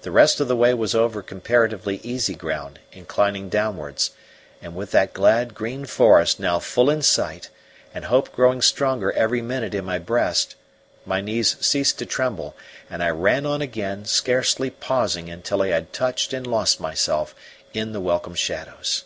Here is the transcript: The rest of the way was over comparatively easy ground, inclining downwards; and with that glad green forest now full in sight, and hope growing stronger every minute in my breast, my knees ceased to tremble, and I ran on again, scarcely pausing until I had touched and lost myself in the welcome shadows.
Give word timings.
The 0.00 0.10
rest 0.10 0.40
of 0.40 0.48
the 0.48 0.56
way 0.56 0.74
was 0.74 0.92
over 0.92 1.22
comparatively 1.22 2.00
easy 2.02 2.34
ground, 2.34 2.80
inclining 2.90 3.48
downwards; 3.48 4.10
and 4.60 4.74
with 4.74 4.90
that 4.90 5.12
glad 5.12 5.54
green 5.54 5.84
forest 5.86 6.40
now 6.40 6.58
full 6.58 6.90
in 6.90 7.00
sight, 7.00 7.48
and 7.94 8.06
hope 8.06 8.32
growing 8.32 8.60
stronger 8.60 9.12
every 9.12 9.40
minute 9.40 9.72
in 9.72 9.84
my 9.84 10.00
breast, 10.00 10.56
my 11.06 11.20
knees 11.20 11.54
ceased 11.64 11.96
to 12.00 12.06
tremble, 12.06 12.56
and 12.90 13.04
I 13.04 13.10
ran 13.10 13.46
on 13.46 13.62
again, 13.62 14.04
scarcely 14.04 14.68
pausing 14.68 15.30
until 15.30 15.62
I 15.62 15.68
had 15.68 15.92
touched 15.92 16.32
and 16.32 16.44
lost 16.44 16.80
myself 16.80 17.32
in 17.72 17.92
the 17.92 18.00
welcome 18.00 18.34
shadows. 18.34 19.04